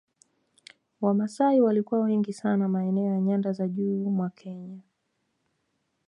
[1.01, 4.79] Wamasai walikuwa wengi sana maeneo ya nyanda za juu mwa Kenya